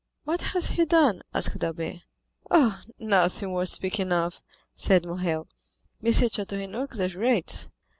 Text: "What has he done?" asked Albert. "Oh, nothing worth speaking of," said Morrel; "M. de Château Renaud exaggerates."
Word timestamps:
"What 0.23 0.41
has 0.41 0.65
he 0.65 0.85
done?" 0.85 1.21
asked 1.31 1.63
Albert. 1.63 2.07
"Oh, 2.49 2.81
nothing 2.97 3.51
worth 3.51 3.69
speaking 3.69 4.11
of," 4.11 4.41
said 4.73 5.05
Morrel; 5.05 5.47
"M. 6.03 6.05
de 6.05 6.09
Château 6.09 6.57
Renaud 6.57 6.85
exaggerates." 6.85 7.69